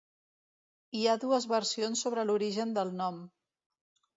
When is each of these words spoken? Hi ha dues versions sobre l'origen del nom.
Hi 0.99 1.03
ha 1.05 1.13
dues 1.23 1.45
versions 1.51 2.03
sobre 2.07 2.25
l'origen 2.31 2.75
del 2.79 2.95
nom. 3.03 3.21